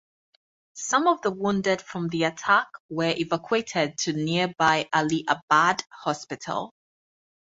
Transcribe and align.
Some 0.77 1.05
of 1.05 1.21
the 1.21 1.29
wounded 1.29 1.79
from 1.79 2.07
the 2.09 2.23
attack 2.23 2.65
were 2.89 3.13
evacuated 3.15 3.99
to 3.99 4.13
nearby 4.13 4.89
Ali 4.91 5.23
Abad 5.27 5.83
hospital. 5.91 6.73